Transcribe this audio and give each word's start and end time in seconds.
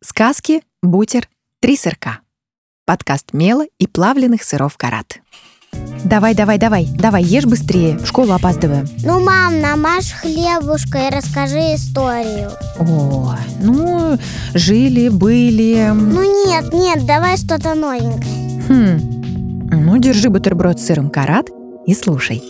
Сказки, 0.00 0.62
бутер, 0.80 1.28
три 1.60 1.76
сырка. 1.76 2.20
Подкаст 2.86 3.32
мела 3.32 3.64
и 3.80 3.88
плавленых 3.88 4.44
сыров 4.44 4.76
карат. 4.76 5.18
Давай, 6.04 6.36
давай, 6.36 6.56
давай, 6.56 6.86
давай, 6.86 7.24
ешь 7.24 7.46
быстрее, 7.46 7.98
в 7.98 8.06
школу 8.06 8.32
опаздываем. 8.32 8.86
Ну, 9.02 9.18
мам, 9.18 9.60
намажь 9.60 10.12
хлебушка 10.12 11.08
и 11.08 11.10
расскажи 11.10 11.74
историю. 11.74 12.52
О, 12.78 13.34
ну, 13.60 14.16
жили, 14.54 15.08
были. 15.08 15.90
Ну 15.92 16.46
нет, 16.46 16.72
нет, 16.72 17.04
давай 17.04 17.36
что-то 17.36 17.74
новенькое. 17.74 18.62
Хм, 18.68 19.74
ну, 19.84 19.98
держи 19.98 20.30
бутерброд 20.30 20.78
с 20.78 20.86
сыром 20.86 21.10
карат 21.10 21.48
и 21.86 21.94
слушай. 21.94 22.40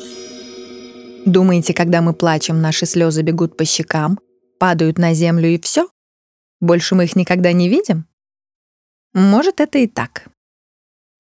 Думаете, 1.24 1.72
когда 1.72 2.02
мы 2.02 2.12
плачем, 2.12 2.60
наши 2.60 2.84
слезы 2.84 3.22
бегут 3.22 3.56
по 3.56 3.64
щекам, 3.64 4.18
падают 4.58 4.98
на 4.98 5.14
землю 5.14 5.48
и 5.48 5.58
все? 5.58 5.88
Больше 6.61 6.95
мы 6.95 7.04
их 7.04 7.16
никогда 7.16 7.52
не 7.52 7.68
видим? 7.68 8.06
Может, 9.14 9.60
это 9.60 9.78
и 9.78 9.87
так. 9.87 10.28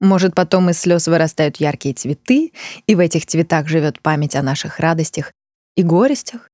Может, 0.00 0.34
потом 0.34 0.70
из 0.70 0.78
слез 0.78 1.08
вырастают 1.08 1.56
яркие 1.56 1.94
цветы, 1.94 2.52
и 2.86 2.94
в 2.94 2.98
этих 3.00 3.26
цветах 3.26 3.66
живет 3.66 4.00
память 4.00 4.36
о 4.36 4.42
наших 4.42 4.78
радостях 4.78 5.32
и 5.76 5.82
горестях. 5.82 6.48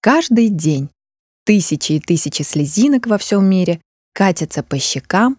Каждый 0.00 0.48
день 0.48 0.88
тысячи 1.44 1.92
и 1.92 2.00
тысячи 2.00 2.42
слезинок 2.42 3.06
во 3.06 3.18
всем 3.18 3.44
мире 3.44 3.80
катятся 4.12 4.62
по 4.62 4.78
щекам, 4.78 5.38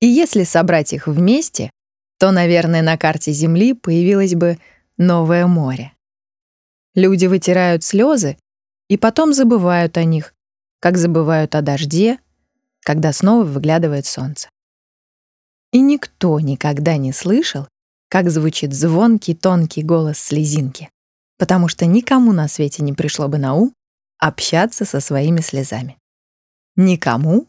и 0.00 0.06
если 0.06 0.44
собрать 0.44 0.92
их 0.92 1.06
вместе, 1.06 1.70
то, 2.18 2.30
наверное, 2.30 2.82
на 2.82 2.96
карте 2.98 3.32
Земли 3.32 3.74
появилось 3.74 4.34
бы 4.34 4.58
новое 4.96 5.46
море. 5.46 5.92
Люди 6.94 7.26
вытирают 7.26 7.84
слезы 7.84 8.38
и 8.88 8.96
потом 8.96 9.32
забывают 9.32 9.96
о 9.96 10.04
них, 10.04 10.34
как 10.80 10.96
забывают 10.98 11.54
о 11.54 11.62
дожде, 11.62 12.18
когда 12.80 13.12
снова 13.12 13.44
выглядывает 13.44 14.06
солнце. 14.06 14.48
И 15.72 15.80
никто 15.80 16.38
никогда 16.40 16.96
не 16.96 17.12
слышал, 17.12 17.68
как 18.08 18.30
звучит 18.30 18.72
звонкий 18.72 19.34
тонкий 19.34 19.82
голос 19.82 20.18
слезинки, 20.18 20.88
потому 21.38 21.68
что 21.68 21.86
никому 21.86 22.32
на 22.32 22.48
свете 22.48 22.82
не 22.82 22.92
пришло 22.92 23.28
бы 23.28 23.38
на 23.38 23.54
ум 23.54 23.74
общаться 24.18 24.84
со 24.84 25.00
своими 25.00 25.40
слезами. 25.40 25.98
Никому, 26.76 27.46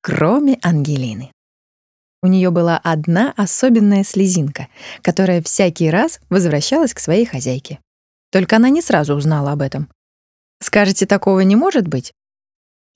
кроме 0.00 0.58
Ангелины. 0.62 1.30
У 2.22 2.26
нее 2.26 2.50
была 2.50 2.78
одна 2.78 3.34
особенная 3.36 4.02
слезинка, 4.02 4.68
которая 5.02 5.42
всякий 5.42 5.90
раз 5.90 6.20
возвращалась 6.30 6.94
к 6.94 6.98
своей 6.98 7.26
хозяйке. 7.26 7.80
Только 8.30 8.56
она 8.56 8.70
не 8.70 8.80
сразу 8.80 9.14
узнала 9.14 9.52
об 9.52 9.60
этом. 9.60 9.90
Скажете, 10.60 11.04
такого 11.04 11.40
не 11.40 11.54
может 11.54 11.86
быть? 11.86 12.14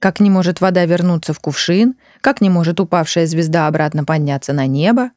Как 0.00 0.20
не 0.20 0.30
может 0.30 0.60
вода 0.60 0.84
вернуться 0.84 1.32
в 1.32 1.40
кувшин, 1.40 1.96
как 2.20 2.40
не 2.40 2.50
может 2.50 2.78
упавшая 2.78 3.26
звезда 3.26 3.66
обратно 3.66 4.04
подняться 4.04 4.52
на 4.52 4.66
небо. 4.66 5.10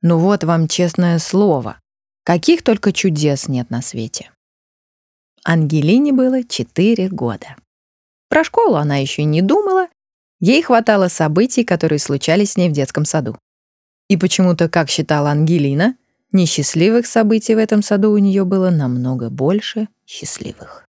Ну 0.00 0.18
вот 0.18 0.44
вам 0.44 0.68
честное 0.68 1.18
слово, 1.18 1.80
каких 2.22 2.62
только 2.62 2.92
чудес 2.92 3.48
нет 3.48 3.70
на 3.70 3.82
свете. 3.82 4.30
Ангелине 5.44 6.12
было 6.12 6.44
4 6.44 7.08
года. 7.08 7.56
Про 8.28 8.44
школу 8.44 8.76
она 8.76 8.96
еще 8.96 9.24
не 9.24 9.42
думала, 9.42 9.88
ей 10.40 10.62
хватало 10.62 11.08
событий, 11.08 11.64
которые 11.64 11.98
случались 11.98 12.52
с 12.52 12.56
ней 12.56 12.68
в 12.68 12.72
детском 12.72 13.04
саду. 13.04 13.38
И 14.08 14.16
почему-то, 14.16 14.68
как 14.68 14.88
считала 14.88 15.30
Ангелина, 15.30 15.96
несчастливых 16.30 17.06
событий 17.06 17.54
в 17.54 17.58
этом 17.58 17.82
саду 17.82 18.12
у 18.12 18.18
нее 18.18 18.44
было 18.44 18.70
намного 18.70 19.30
больше 19.30 19.88
счастливых. 20.06 20.84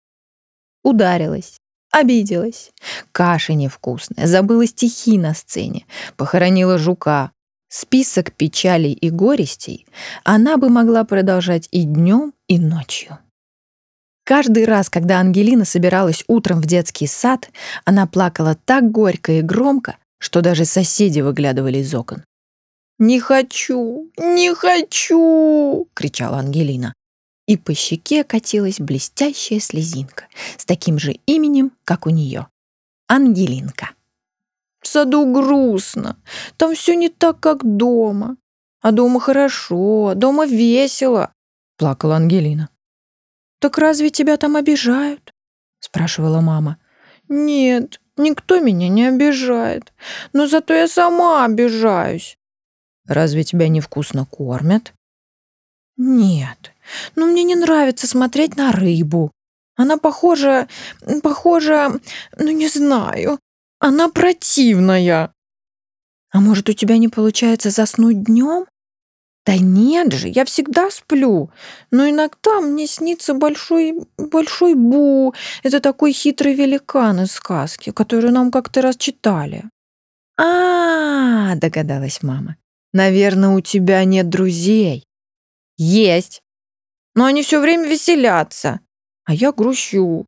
Ударилась, 0.82 1.58
Обиделась. 1.94 2.72
Каша 3.12 3.54
невкусная, 3.54 4.26
забыла 4.26 4.66
стихи 4.66 5.16
на 5.16 5.32
сцене, 5.32 5.86
похоронила 6.16 6.76
жука. 6.76 7.30
Список 7.68 8.32
печалей 8.32 8.92
и 8.92 9.10
горестей 9.10 9.86
она 10.24 10.56
бы 10.56 10.70
могла 10.70 11.04
продолжать 11.04 11.68
и 11.70 11.84
днем, 11.84 12.32
и 12.48 12.58
ночью. 12.58 13.18
Каждый 14.24 14.64
раз, 14.64 14.90
когда 14.90 15.20
Ангелина 15.20 15.64
собиралась 15.64 16.24
утром 16.26 16.60
в 16.60 16.66
детский 16.66 17.06
сад, 17.06 17.50
она 17.84 18.08
плакала 18.08 18.56
так 18.64 18.90
горько 18.90 19.30
и 19.30 19.40
громко, 19.42 19.96
что 20.18 20.40
даже 20.40 20.64
соседи 20.64 21.20
выглядывали 21.20 21.78
из 21.78 21.94
окон. 21.94 22.24
«Не 22.98 23.20
хочу, 23.20 24.10
не 24.18 24.52
хочу!»— 24.52 25.86
кричала 25.94 26.38
Ангелина 26.38 26.92
и 27.46 27.56
по 27.56 27.74
щеке 27.74 28.24
катилась 28.24 28.80
блестящая 28.80 29.60
слезинка 29.60 30.26
с 30.56 30.64
таким 30.64 30.98
же 30.98 31.12
именем, 31.26 31.72
как 31.84 32.06
у 32.06 32.10
нее— 32.10 32.48
Ангелинка. 33.08 33.90
В 34.80 34.88
саду 34.88 35.32
грустно, 35.32 36.16
там 36.56 36.74
все 36.74 36.94
не 36.94 37.08
так, 37.08 37.40
как 37.40 37.64
дома. 37.64 38.36
А 38.80 38.92
дома 38.92 39.18
хорошо, 39.18 40.12
дома 40.14 40.46
весело,— 40.46 41.32
плакала 41.76 42.16
Ангелина. 42.16 42.68
«Так 43.58 43.78
разве 43.78 44.10
тебя 44.10 44.36
там 44.36 44.56
обижают?»— 44.56 45.32
спрашивала 45.80 46.40
мама. 46.40 46.78
«Нет, 47.28 48.00
никто 48.16 48.60
меня 48.60 48.88
не 48.88 49.06
обижает, 49.06 49.92
но 50.32 50.46
зато 50.46 50.74
я 50.74 50.86
сама 50.86 51.44
обижаюсь». 51.44 52.36
«Разве 53.06 53.42
тебя 53.42 53.68
невкусно 53.68 54.24
кормят?» 54.26 54.94
«Нет, 55.96 56.73
но 57.16 57.26
мне 57.26 57.42
не 57.44 57.54
нравится 57.54 58.06
смотреть 58.06 58.56
на 58.56 58.72
рыбу. 58.72 59.32
Она 59.76 59.96
похожа... 59.96 60.68
похожа... 61.22 62.00
ну 62.38 62.50
не 62.50 62.68
знаю. 62.68 63.38
Она 63.78 64.08
противная». 64.08 65.32
«А 66.30 66.40
может, 66.40 66.68
у 66.68 66.72
тебя 66.72 66.98
не 66.98 67.08
получается 67.08 67.70
заснуть 67.70 68.24
днем?» 68.24 68.66
«Да 69.46 69.56
нет 69.58 70.12
же, 70.12 70.28
я 70.28 70.44
всегда 70.44 70.90
сплю. 70.90 71.50
Но 71.90 72.08
иногда 72.08 72.60
мне 72.60 72.86
снится 72.86 73.34
большой... 73.34 74.00
большой 74.16 74.74
Бу. 74.74 75.34
Это 75.62 75.80
такой 75.80 76.12
хитрый 76.12 76.54
великан 76.54 77.20
из 77.20 77.32
сказки, 77.32 77.92
которую 77.92 78.32
нам 78.32 78.50
как-то 78.50 78.80
раз 78.80 78.96
читали». 78.96 79.64
«А, 80.36 80.42
-а, 80.42 81.52
-а 81.52 81.56
догадалась 81.56 82.22
мама. 82.22 82.56
«Наверное, 82.92 83.50
у 83.50 83.60
тебя 83.60 84.04
нет 84.04 84.28
друзей». 84.28 85.04
Есть. 85.76 86.40
Но 87.14 87.24
они 87.24 87.42
все 87.42 87.60
время 87.60 87.88
веселятся, 87.88 88.80
а 89.24 89.34
я 89.34 89.52
грущу. 89.52 90.26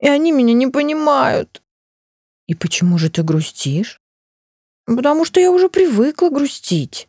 И 0.00 0.08
они 0.08 0.32
меня 0.32 0.54
не 0.54 0.68
понимают. 0.68 1.62
И 2.46 2.54
почему 2.54 2.98
же 2.98 3.10
ты 3.10 3.22
грустишь? 3.22 4.00
Потому 4.86 5.24
что 5.24 5.40
я 5.40 5.50
уже 5.50 5.68
привыкла 5.68 6.30
грустить. 6.30 7.08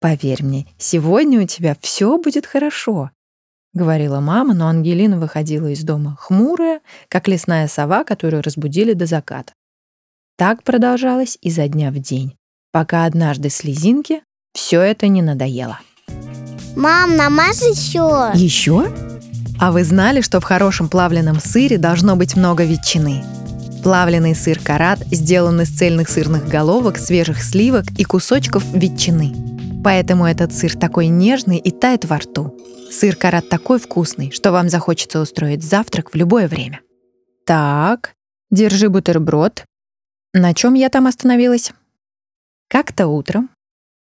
Поверь 0.00 0.42
мне, 0.42 0.66
сегодня 0.78 1.40
у 1.40 1.46
тебя 1.46 1.76
все 1.80 2.18
будет 2.18 2.44
хорошо, 2.44 3.12
говорила 3.72 4.18
мама, 4.18 4.52
но 4.52 4.66
Ангелина 4.66 5.16
выходила 5.18 5.68
из 5.68 5.84
дома 5.84 6.16
хмурая, 6.18 6.80
как 7.08 7.28
лесная 7.28 7.68
сова, 7.68 8.02
которую 8.02 8.42
разбудили 8.42 8.94
до 8.94 9.06
заката. 9.06 9.52
Так 10.36 10.64
продолжалось 10.64 11.38
изо 11.40 11.68
дня 11.68 11.92
в 11.92 12.00
день, 12.00 12.36
пока 12.72 13.04
однажды 13.04 13.48
слезинке 13.48 14.24
все 14.54 14.80
это 14.80 15.06
не 15.06 15.22
надоело. 15.22 15.78
Мам, 16.76 17.16
намажь 17.16 17.60
еще. 17.60 18.30
Еще? 18.34 18.92
А 19.58 19.72
вы 19.72 19.84
знали, 19.84 20.22
что 20.22 20.40
в 20.40 20.44
хорошем 20.44 20.88
плавленном 20.88 21.38
сыре 21.38 21.78
должно 21.78 22.16
быть 22.16 22.34
много 22.34 22.64
ветчины? 22.64 23.22
Плавленый 23.82 24.34
сыр 24.34 24.58
карат 24.58 25.00
сделан 25.10 25.60
из 25.60 25.68
цельных 25.68 26.08
сырных 26.08 26.48
головок, 26.48 26.98
свежих 26.98 27.42
сливок 27.42 27.84
и 27.98 28.04
кусочков 28.04 28.64
ветчины. 28.72 29.34
Поэтому 29.84 30.24
этот 30.26 30.54
сыр 30.54 30.76
такой 30.76 31.08
нежный 31.08 31.58
и 31.58 31.70
тает 31.70 32.04
во 32.04 32.18
рту. 32.18 32.56
Сыр 32.90 33.16
карат 33.16 33.48
такой 33.48 33.78
вкусный, 33.78 34.30
что 34.30 34.52
вам 34.52 34.68
захочется 34.68 35.20
устроить 35.20 35.64
завтрак 35.64 36.12
в 36.12 36.14
любое 36.14 36.46
время. 36.48 36.80
Так, 37.44 38.14
держи 38.50 38.88
бутерброд. 38.88 39.64
На 40.32 40.54
чем 40.54 40.74
я 40.74 40.88
там 40.88 41.06
остановилась? 41.06 41.72
Как-то 42.68 43.08
утром, 43.08 43.50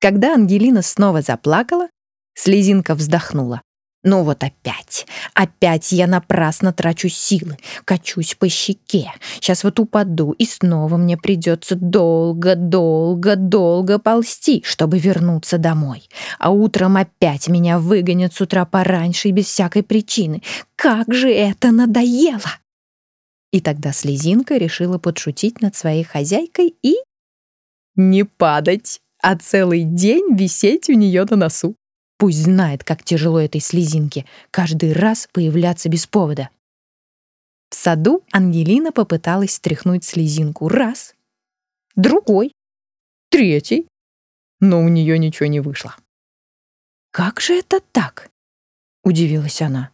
когда 0.01 0.35
Ангелина 0.35 0.83
снова 0.83 1.23
заплакала, 1.23 1.89
Слезинка 2.37 2.95
вздохнула. 2.95 3.63
Ну 4.05 4.23
вот 4.23 4.45
опять, 4.45 5.07
опять 5.35 5.91
я 5.91 6.07
напрасно 6.07 6.73
трачу 6.73 7.09
силы, 7.09 7.57
качусь 7.85 8.37
по 8.39 8.49
щеке. 8.49 9.11
Сейчас 9.41 9.65
вот 9.65 9.81
упаду, 9.81 10.31
и 10.31 10.45
снова 10.45 10.97
мне 10.97 11.17
придется 11.17 11.75
долго-долго-долго 11.75 13.99
ползти, 13.99 14.63
чтобы 14.65 15.01
вернуться 15.01 15.59
домой. 15.59 16.09
А 16.39 16.51
утром 16.51 16.97
опять 16.97 17.49
меня 17.49 17.81
выгонят 17.81 18.33
с 18.33 18.41
утра 18.41 18.65
пораньше 18.65 19.31
и 19.31 19.33
без 19.33 19.47
всякой 19.47 19.83
причины. 19.83 20.41
Как 20.77 21.13
же 21.13 21.29
это 21.29 21.73
надоело! 21.73 22.53
И 23.51 23.61
тогда 23.61 23.93
Слезинка 23.93 24.57
решила 24.57 24.99
подшутить 24.99 25.61
над 25.63 25.75
своей 25.75 26.05
хозяйкой 26.05 26.77
и... 26.81 26.95
Не 27.97 28.25
падать, 28.25 29.01
а 29.21 29.37
целый 29.37 29.83
день 29.83 30.37
висеть 30.37 30.89
у 30.91 30.93
нее 30.93 31.27
на 31.29 31.37
носу. 31.37 31.75
Пусть 32.19 32.43
знает, 32.43 32.83
как 32.83 33.03
тяжело 33.03 33.39
этой 33.39 33.61
слезинке 33.61 34.25
каждый 34.51 34.93
раз 34.93 35.29
появляться 35.33 35.89
без 35.89 36.07
повода. 36.07 36.49
В 37.69 37.75
саду 37.75 38.23
Ангелина 38.33 38.93
попыталась 38.93 39.55
стряхнуть 39.55 40.05
слезинку 40.05 40.69
раз, 40.69 41.15
другой, 41.95 42.53
третий. 43.29 43.87
Но 44.61 44.81
у 44.81 44.89
нее 44.89 45.19
ничего 45.19 45.47
не 45.47 45.61
вышло. 45.61 45.95
«Как 47.11 47.41
же 47.41 47.59
это 47.59 47.81
так?»— 47.93 48.31
удивилась 49.05 49.61
она. 49.61 49.93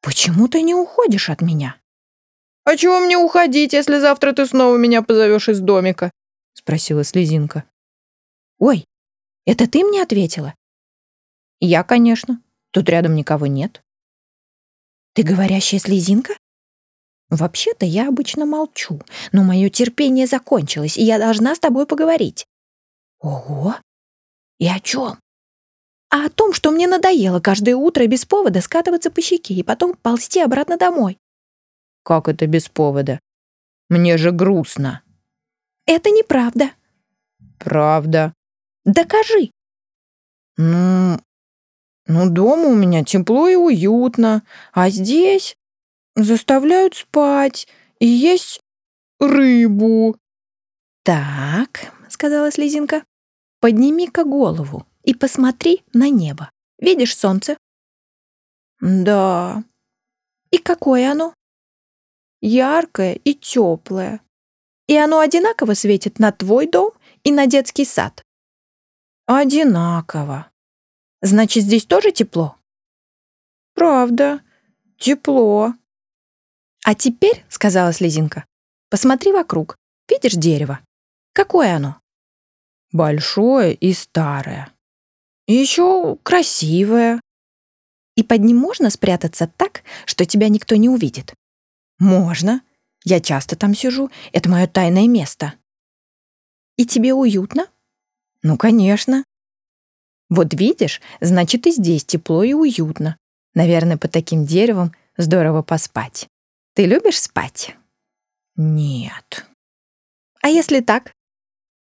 «Почему 0.00 0.46
ты 0.46 0.62
не 0.62 0.74
уходишь 0.74 1.30
от 1.30 1.40
меня?» 1.40 1.76
«А 2.64 2.76
чего 2.76 3.00
мне 3.00 3.16
уходить, 3.16 3.72
если 3.72 3.98
завтра 3.98 4.32
ты 4.32 4.46
снова 4.46 4.76
меня 4.76 5.02
позовешь 5.02 5.48
из 5.48 5.60
домика?»— 5.60 6.12
спросила 6.54 7.02
Слезинка. 7.02 7.64
«Ой, 8.58 8.84
это 9.46 9.68
ты 9.68 9.82
мне 9.82 10.02
ответила?» 10.02 10.54
«Я, 11.60 11.84
конечно. 11.84 12.42
Тут 12.70 12.88
рядом 12.88 13.14
никого 13.14 13.46
нет». 13.46 13.82
«Ты 15.12 15.22
говорящая 15.22 15.80
Слезинка?» 15.80 16.34
«Вообще-то 17.28 17.84
я 17.84 18.08
обычно 18.08 18.46
молчу, 18.46 19.00
но 19.32 19.44
мое 19.44 19.68
терпение 19.68 20.26
закончилось, 20.26 20.96
и 20.96 21.02
я 21.02 21.18
должна 21.18 21.54
с 21.54 21.58
тобой 21.58 21.86
поговорить». 21.86 22.46
«Ого! 23.20 23.76
И 24.58 24.66
о 24.66 24.80
чем?» 24.80 25.18
«А 26.10 26.26
о 26.26 26.28
том, 26.30 26.52
что 26.52 26.70
мне 26.70 26.88
надоело 26.88 27.40
каждое 27.40 27.76
утро 27.76 28.06
без 28.06 28.24
повода 28.24 28.60
скатываться 28.60 29.10
по 29.10 29.20
щеке 29.20 29.54
и 29.54 29.62
потом 29.62 29.94
ползти 29.94 30.40
обратно 30.40 30.76
домой». 30.76 31.18
«Как 32.02 32.28
это 32.28 32.46
без 32.46 32.68
повода? 32.68 33.20
Мне 33.88 34.16
же 34.16 34.32
грустно». 34.32 35.02
«Это 35.86 36.10
неправда». 36.10 36.72
«Правда». 37.58 38.32
«Докажи». 38.84 39.50
«Ну, 40.56 41.20
ну, 42.10 42.28
дома 42.28 42.66
у 42.66 42.74
меня 42.74 43.04
тепло 43.04 43.48
и 43.48 43.54
уютно, 43.54 44.42
а 44.72 44.90
здесь 44.90 45.56
заставляют 46.16 46.96
спать 46.96 47.68
и 48.00 48.06
есть 48.06 48.60
рыбу». 49.20 50.16
«Так»,— 51.04 51.92
сказала 52.08 52.50
Слезинка,— 52.50 53.04
«подними-ка 53.60 54.24
голову 54.24 54.86
и 55.04 55.14
посмотри 55.14 55.84
на 55.92 56.10
небо. 56.10 56.50
Видишь 56.78 57.16
солнце?» 57.16 57.56
«Да». 58.80 59.62
«И 60.50 60.58
какое 60.58 61.12
оно?» 61.12 61.32
«Яркое 62.40 63.14
и 63.14 63.34
теплое. 63.34 64.20
И 64.88 64.96
оно 64.96 65.20
одинаково 65.20 65.74
светит 65.74 66.18
на 66.18 66.32
твой 66.32 66.66
дом 66.66 66.90
и 67.22 67.30
на 67.30 67.46
детский 67.46 67.84
сад?» 67.84 68.24
«Одинаково». 69.26 70.49
«Значит, 71.22 71.64
здесь 71.64 71.84
тоже 71.84 72.12
тепло?» 72.12 72.56
«Правда, 73.74 74.42
тепло». 74.98 75.74
«А 76.84 76.94
теперь,— 76.94 77.44
сказала 77.48 77.92
Слезинка,— 77.92 78.46
посмотри 78.90 79.32
вокруг. 79.32 79.76
Видишь 80.08 80.34
дерево? 80.34 80.80
Какое 81.32 81.76
оно?» 81.76 82.00
«Большое 82.92 83.74
и 83.74 83.92
старое. 83.92 84.72
И 85.46 85.54
еще 85.54 86.16
красивое». 86.22 87.20
«И 88.16 88.22
под 88.22 88.40
ним 88.42 88.56
можно 88.56 88.90
спрятаться 88.90 89.46
так, 89.46 89.82
что 90.06 90.26
тебя 90.26 90.48
никто 90.48 90.76
не 90.76 90.88
увидит?» 90.88 91.34
«Можно. 91.98 92.62
Я 93.04 93.20
часто 93.20 93.56
там 93.56 93.74
сижу. 93.74 94.10
Это 94.32 94.48
мое 94.48 94.66
тайное 94.66 95.06
место». 95.06 95.54
«И 96.76 96.86
тебе 96.86 97.14
уютно?» 97.14 97.68
«Ну, 98.42 98.56
конечно». 98.56 99.24
«Вот 100.30 100.54
видишь, 100.54 101.02
значит, 101.20 101.66
и 101.66 101.72
здесь 101.72 102.04
тепло 102.04 102.42
и 102.42 102.54
уютно. 102.54 103.16
Наверное, 103.54 103.98
под 103.98 104.12
таким 104.12 104.46
деревом 104.46 104.92
здорово 105.18 105.60
поспать». 105.60 106.28
Ты 106.74 106.86
любишь 106.86 107.20
спать? 107.20 107.76
Нет. 108.56 109.46
А 110.40 110.48
если 110.48 110.80
так? 110.80 111.12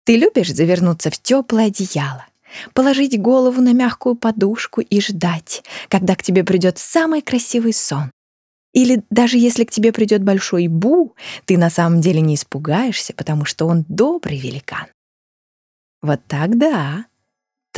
Ты 0.04 0.16
любишь 0.16 0.52
завернуться 0.52 1.10
в 1.10 1.18
теплое 1.18 1.66
одеяло, 1.66 2.26
положить 2.72 3.20
голову 3.20 3.60
на 3.60 3.74
мягкую 3.74 4.16
подушку 4.16 4.80
и 4.80 5.00
ждать, 5.00 5.62
когда 5.88 6.16
к 6.16 6.22
тебе 6.22 6.42
придет 6.42 6.78
самый 6.78 7.20
красивый 7.20 7.74
сон? 7.74 8.10
Или 8.72 9.02
даже 9.10 9.38
если 9.38 9.64
к 9.64 9.70
тебе 9.70 9.92
придет 9.92 10.22
большой 10.22 10.68
Бу, 10.68 11.14
ты 11.44 11.58
на 11.58 11.68
самом 11.68 12.00
деле 12.00 12.20
не 12.20 12.34
испугаешься, 12.34 13.12
потому 13.12 13.44
что 13.44 13.66
он 13.66 13.84
добрый 13.88 14.38
великан. 14.38 14.86
Вот 16.00 16.20
так 16.26 16.58
да. 16.58 17.06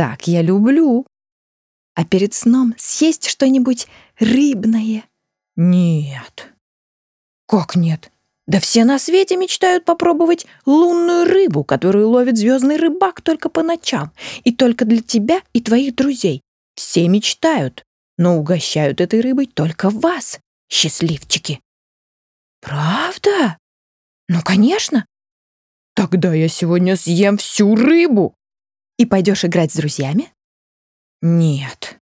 Так 0.00 0.26
я 0.28 0.40
люблю. 0.40 1.06
А 1.94 2.06
перед 2.06 2.32
сном 2.32 2.74
съесть 2.78 3.28
что-нибудь 3.28 3.86
рыбное? 4.18 5.04
Нет. 5.56 6.54
Как 7.46 7.76
нет? 7.76 8.10
Да 8.46 8.60
все 8.60 8.86
на 8.86 8.98
свете 8.98 9.36
мечтают 9.36 9.84
попробовать 9.84 10.46
лунную 10.64 11.26
рыбу, 11.26 11.64
которую 11.64 12.08
ловит 12.08 12.38
звездный 12.38 12.78
рыбак 12.78 13.20
только 13.20 13.50
по 13.50 13.62
ночам, 13.62 14.10
и 14.42 14.54
только 14.54 14.86
для 14.86 15.02
тебя 15.02 15.42
и 15.52 15.60
твоих 15.60 15.94
друзей. 15.96 16.40
Все 16.76 17.06
мечтают, 17.06 17.84
но 18.16 18.38
угощают 18.38 19.02
этой 19.02 19.20
рыбой 19.20 19.48
только 19.48 19.90
вас, 19.90 20.40
счастливчики. 20.70 21.60
Правда? 22.62 23.58
Ну, 24.30 24.40
конечно. 24.42 25.04
Тогда 25.94 26.32
я 26.32 26.48
сегодня 26.48 26.96
съем 26.96 27.36
всю 27.36 27.74
рыбу. 27.74 28.34
И 29.00 29.06
пойдешь 29.06 29.46
играть 29.46 29.72
с 29.72 29.76
друзьями? 29.76 30.30
Нет. 31.22 31.98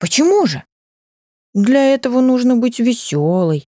Почему 0.00 0.46
же? 0.46 0.64
Для 1.54 1.94
этого 1.94 2.20
нужно 2.20 2.56
быть 2.56 2.80
веселой, 2.80 3.68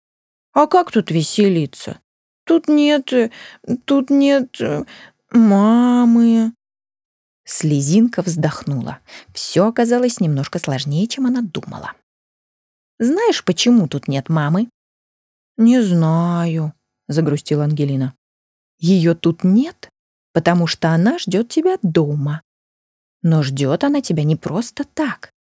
а 0.53 0.65
как 0.65 0.91
тут 0.91 1.11
веселиться? 1.11 2.01
Тут 2.45 2.67
нет... 2.67 3.13
Тут 3.85 4.09
нет... 4.09 4.59
Э, 4.59 4.85
мамы...» 5.29 6.51
Слезинка 7.43 8.23
вздохнула. 8.23 9.01
Все 9.35 9.67
оказалось 9.67 10.19
немножко 10.19 10.57
сложнее, 10.57 11.05
чем 11.05 11.27
она 11.27 11.43
думала. 11.43 11.93
«Знаешь, 12.97 13.45
почему 13.45 13.87
тут 13.87 14.07
нет 14.07 14.29
мамы?» 14.29 14.67
«Не 15.57 15.83
знаю»,— 15.83 16.73
загрустила 17.07 17.65
Ангелина. 17.65 18.15
«Ее 18.79 19.13
тут 19.13 19.43
нет, 19.43 19.91
потому 20.33 20.65
что 20.65 20.89
она 20.89 21.19
ждет 21.19 21.49
тебя 21.49 21.77
дома. 21.83 22.41
Но 23.27 23.43
ждет 23.43 23.83
она 23.83 23.99
тебя 23.99 24.23
не 24.23 24.37
просто 24.37 24.85
так 24.85 25.33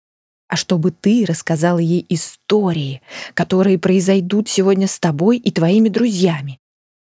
а 0.49 0.56
чтобы 0.56 0.93
ты 0.93 1.25
рассказала 1.27 1.79
ей 1.79 2.06
истории, 2.09 3.03
которые 3.35 3.79
произойдут 3.79 4.49
сегодня 4.49 4.87
с 4.87 4.99
тобой 4.99 5.38
и 5.38 5.50
твоими 5.50 5.88
друзьями. 5.88 6.61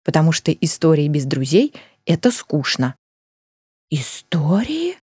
Потому 0.04 0.32
что 0.32 0.52
истории 0.52 1.08
без 1.08 1.26
друзей— 1.26 1.74
это 2.06 2.32
скучно. 2.32 2.96
Истории? 3.90 4.98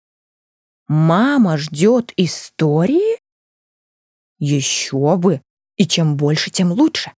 Мама 0.89 1.59
ждет 1.59 2.13
истории? 2.17 3.21
Еще 4.41 5.17
бы! 5.17 5.41
И 5.77 5.87
чем 5.87 6.17
больше, 6.17 6.51
тем 6.51 6.73
лучше. 6.73 7.13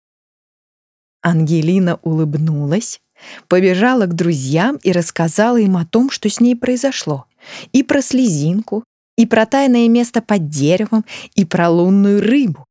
Ангелина 1.22 2.00
улыбнулась, 2.04 3.00
побежала 3.48 4.06
к 4.06 4.16
друзьям 4.16 4.78
и 4.84 4.92
рассказала 4.92 5.58
им 5.58 5.78
о 5.78 5.86
том, 5.86 6.10
что 6.10 6.30
с 6.30 6.40
ней 6.40 6.56
произошло. 6.56 7.26
И 7.72 7.84
про 7.84 8.02
слезинку, 8.02 8.84
и 9.18 9.25
про 9.25 9.46
тайное 9.46 9.88
место 9.88 10.22
под 10.22 10.50
деревом, 10.50 11.06
и 11.36 11.46
про 11.46 11.70
лунную 11.70 12.22
рыбу. 12.22 12.66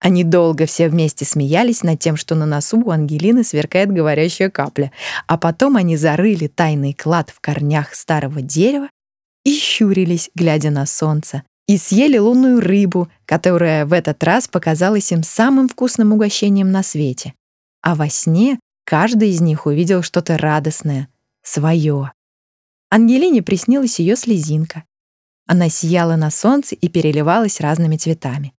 Они 0.00 0.22
долго 0.22 0.66
все 0.66 0.88
вместе 0.88 1.24
смеялись 1.24 1.82
над 1.82 1.98
тем, 1.98 2.16
что 2.16 2.34
на 2.34 2.46
носу 2.46 2.80
у 2.80 2.90
Ангелины 2.90 3.42
сверкает 3.42 3.92
говорящая 3.92 4.48
капля, 4.48 4.92
а 5.26 5.36
потом 5.36 5.76
они 5.76 5.96
зарыли 5.96 6.46
тайный 6.46 6.94
клад 6.94 7.30
в 7.30 7.40
корнях 7.40 7.94
старого 7.94 8.40
дерева 8.40 8.88
и 9.44 9.52
щурились, 9.54 10.30
глядя 10.34 10.70
на 10.70 10.86
солнце, 10.86 11.42
и 11.66 11.76
съели 11.76 12.16
лунную 12.16 12.60
рыбу, 12.60 13.08
которая 13.26 13.86
в 13.86 13.92
этот 13.92 14.22
раз 14.22 14.46
показалась 14.46 15.10
им 15.10 15.22
самым 15.22 15.68
вкусным 15.68 16.12
угощением 16.12 16.70
на 16.70 16.82
свете. 16.82 17.34
А 17.82 17.94
во 17.94 18.08
сне 18.08 18.60
каждый 18.84 19.30
из 19.30 19.40
них 19.40 19.66
увидел 19.66 20.02
что-то 20.02 20.38
радостное, 20.38 21.08
свое. 21.42 22.12
Ангелине 22.90 23.42
приснилась 23.42 23.98
ее 23.98 24.16
слезинка, 24.16 24.84
она 25.48 25.70
сияла 25.70 26.16
на 26.16 26.30
солнце 26.30 26.74
и 26.74 26.88
переливалась 26.90 27.60
разными 27.60 27.96
цветами. 27.96 28.52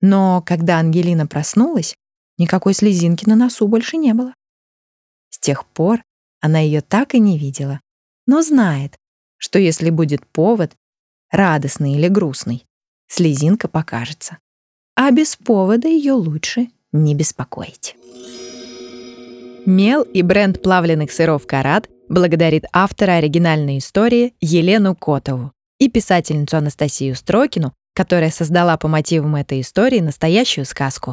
Но 0.00 0.40
когда 0.40 0.78
Ангелина 0.78 1.26
проснулась, 1.26 1.96
никакой 2.38 2.72
слезинки 2.72 3.28
на 3.28 3.36
носу 3.36 3.68
больше 3.68 3.98
не 3.98 4.14
было. 4.14 4.34
С 5.28 5.38
тех 5.38 5.66
пор 5.66 6.02
она 6.40 6.60
ее 6.60 6.80
так 6.80 7.14
и 7.14 7.18
не 7.18 7.38
видела, 7.38 7.80
но 8.26 8.40
знает, 8.40 8.96
что 9.36 9.58
если 9.58 9.90
будет 9.90 10.26
повод, 10.26 10.74
радостный 11.30 11.92
или 11.92 12.08
грустный, 12.08 12.64
слезинка 13.06 13.68
покажется. 13.68 14.38
А 14.96 15.10
без 15.10 15.36
повода 15.36 15.88
ее 15.88 16.14
лучше 16.14 16.68
не 16.92 17.14
беспокоить. 17.14 17.96
Мел 19.66 20.02
и 20.02 20.22
бренд 20.22 20.62
плавленных 20.62 21.12
сыров 21.12 21.46
«Карат» 21.46 21.90
благодарит 22.08 22.64
автора 22.72 23.12
оригинальной 23.12 23.78
истории 23.78 24.34
Елену 24.40 24.94
Котову 24.94 25.52
и 25.78 25.88
писательницу 25.88 26.56
Анастасию 26.56 27.14
Строкину, 27.14 27.74
которая 27.94 28.30
создала 28.30 28.76
по 28.76 28.88
мотивам 28.88 29.36
этой 29.36 29.60
истории 29.60 30.00
настоящую 30.00 30.64
сказку. 30.64 31.12